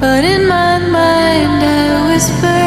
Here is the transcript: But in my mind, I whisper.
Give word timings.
But 0.00 0.22
in 0.22 0.46
my 0.46 0.78
mind, 0.78 1.64
I 1.64 2.08
whisper. 2.08 2.57